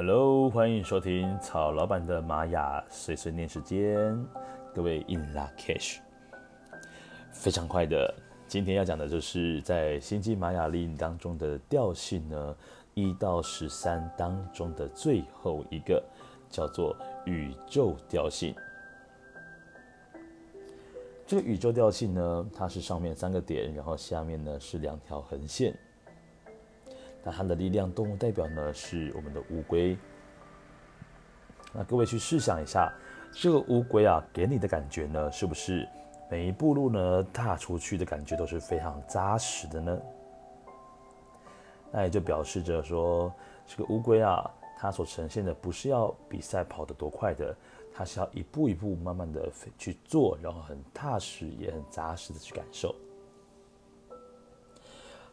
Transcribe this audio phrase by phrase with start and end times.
[0.00, 4.16] Hello，欢迎收听曹老板的玛雅碎碎念时间，
[4.72, 5.98] 各位 In La Cash，
[7.32, 8.14] 非常快的，
[8.46, 12.56] 今天要讲的就是在星际玛雅历当中的调性呢，
[12.94, 16.00] 一到十三当中的最后一个，
[16.48, 16.96] 叫做
[17.26, 18.54] 宇宙调性。
[21.26, 25.76] 这个宇宙调性呢，它是上面三个点，然后下面呢是两条横线。
[27.24, 29.96] 那它的力量动物代表呢是我们的乌龟。
[31.72, 32.92] 那各位去试想一下，
[33.32, 35.86] 这个乌龟啊给你的感觉呢，是不是
[36.30, 39.98] 每一步路呢踏出去的感觉都是非常扎实的呢？
[41.90, 43.32] 那也就表示着说，
[43.66, 47.54] 这个乌龟啊，它所呈现的不是要比赛跑得多快的，
[47.94, 52.94] 它是要一步一步慢慢的去做，然后很踏实也很扎实的去感受。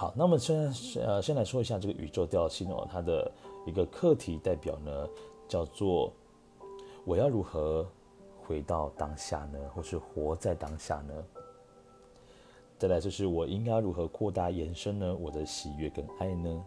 [0.00, 0.72] 好，那么先
[1.04, 3.30] 呃先来说一下这个宇宙调性哦，它的
[3.66, 5.06] 一个课题代表呢
[5.46, 6.10] 叫做
[7.04, 7.86] 我要如何
[8.40, 11.12] 回到当下呢，或是活在当下呢？
[12.78, 16.64] 再来就是我应该如何扩大延伸呢我的喜悦跟爱呢？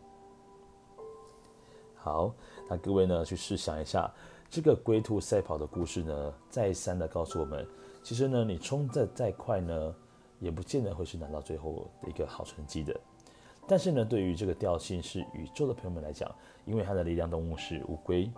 [1.95, 2.31] 好，
[2.70, 4.14] 那各位呢去试想一下
[4.48, 7.67] 这个龟兔赛跑的故事呢，再三的告诉我们，
[8.04, 9.95] 其实呢你冲的再快呢，
[10.39, 12.95] 也不见得会是拿到最后的一个好成绩的。
[13.66, 16.30] 但是呢，对于这个调性是宇宙的朋友们来讲，
[16.66, 18.30] 因为它的力量动物是乌龟，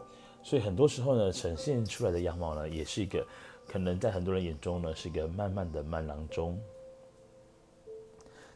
[0.44, 3.26] 所以很多时候呢，呈现出来的样貌呢，也是一个
[3.68, 6.60] 可能在很多人眼中呢，是一个慢慢的慢郎中。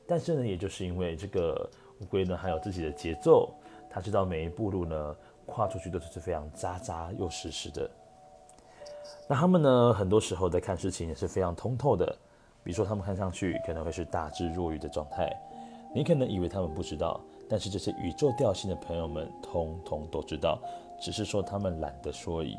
[0.07, 3.51] 但是呢，也就是因为这个乌龟呢，还有自己的节奏，
[3.89, 5.15] 它知道每一步路呢，
[5.47, 7.89] 跨出去都是非常扎扎又实实的。
[9.27, 12.15] 那他们呢，很多时候在看事情也是非常通透的，
[12.63, 15.31] 比如说他们看上去可能会是大智若愚的状态。
[15.93, 20.61] 你可能以为他们不知道，但是这些宇宙调性的朋友们通通都知道，
[20.99, 22.57] 只是说他们懒得说而已，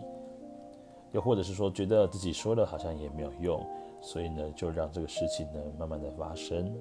[1.12, 3.64] 又或者是说觉得自己说了好像也没有用，
[4.00, 6.74] 所以呢就让这个事情呢慢慢的发生。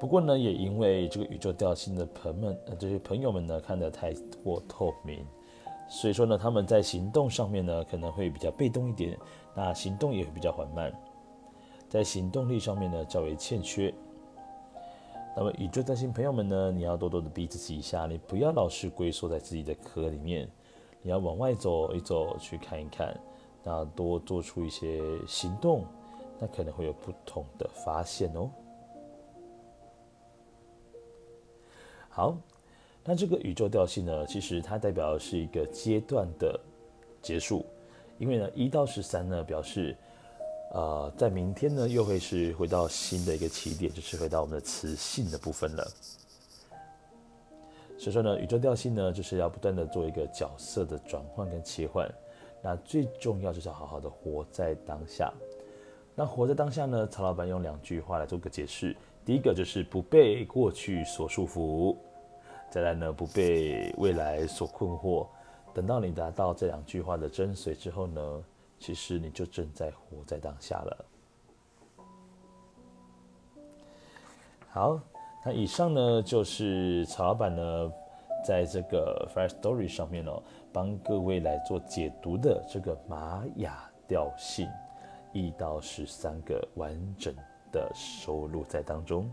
[0.00, 4.12] 不过呢，也因为这个宇宙调性的朋友们，呃，这些朋友们呢看得太
[4.42, 5.24] 过透明，
[5.88, 9.16] 所以说呢他们在行动上面呢可能会比较被动一点，
[9.54, 10.92] 那行动也会比较缓慢，
[11.88, 13.94] 在行动力上面呢较为欠缺。
[15.36, 20.48] 那么宇宙调性朋友们呢，你要多多的逼自己一下，你不要老是龟缩在自己的壳里面，
[21.02, 23.18] 你要往外走一走，去看一看，
[23.64, 25.84] 那多做出一些行动，
[26.38, 28.48] 那可能会有不同的发现哦。
[32.08, 32.36] 好，
[33.02, 36.60] 那这个宇宙调性呢，其实它代表的是一个阶段的
[37.20, 37.66] 结束，
[38.18, 39.96] 因为呢，一到十三呢，表示。
[40.74, 45.88] 呃，在明天呢，又会是回到新的一个起点，就是回到我们的磁性的部分了。
[47.96, 52.12] 所以说呢，宇宙调性呢，就是要不断的做一个角色的转换跟切换。
[52.60, 55.32] 那最重要就是要好好的活在当下。
[56.16, 58.96] 那活在当下呢，曹老板用两句话来做个解释。
[59.24, 61.96] 第一个就是不被过去所束缚，
[62.68, 65.24] 再来呢，不被未来所困惑。
[65.72, 68.44] 等到你达到这两句话的真髓之后呢，
[68.78, 71.04] 其实你就正在活在当下了。
[74.68, 75.00] 好，
[75.44, 77.92] 那以上呢就是曹老板呢
[78.44, 80.42] 在这个 Firstory 上面哦，
[80.72, 84.68] 帮各位来做解读的这个玛雅调性
[85.32, 87.34] 一到十三个完整
[87.72, 89.30] 的收录在当中。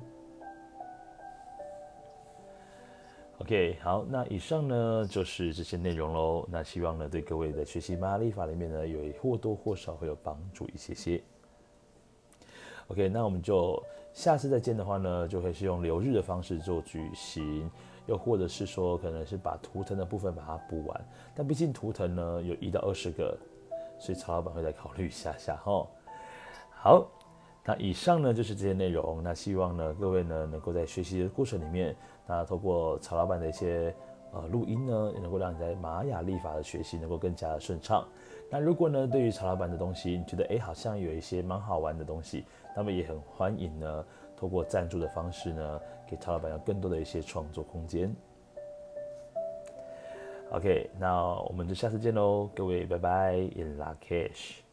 [3.41, 6.47] OK，好，那以上呢就是这些内容喽。
[6.47, 11.19] 那希望呢对各位在学习玛雅历法里面呢有或多或少会有帮助一些些。
[12.88, 13.81] OK，那我们就
[14.13, 17.68] 下次再见的话呢，就会是用留日的方式做举行，
[18.06, 21.06] 又或者是说可能是把图腾的部分把它补完。
[21.34, 23.36] 但毕竟图腾呢有一到二十个，
[23.98, 25.88] 所以曹老板会再考虑一下下哈。
[26.69, 27.10] 好。
[27.63, 29.22] 那以上呢就是这些内容。
[29.24, 33.94] 那希望呢各位呢能够在学习的过程里面，那透过曹老板的一些
[34.34, 38.08] 呃录音呢，也能够让你在玛雅历法的学习能够更加的顺畅。
[38.50, 44.06] 那如果呢对于曹老板的东西，你觉得哎好像有一些蛮好玩的东西，那么也很欢迎呢
[44.36, 48.13] 透过赞助的方式呢，给曹老板有更多的一些创作空间。
[50.52, 54.70] OK，那我们就下次见喽，各位拜拜，In Lak'ech。